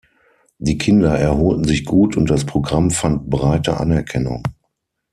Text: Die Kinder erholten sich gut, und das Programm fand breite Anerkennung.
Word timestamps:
Die 0.57 0.79
Kinder 0.79 1.15
erholten 1.15 1.63
sich 1.63 1.85
gut, 1.85 2.17
und 2.17 2.27
das 2.31 2.43
Programm 2.45 2.89
fand 2.89 3.29
breite 3.29 3.77
Anerkennung. 3.77 4.41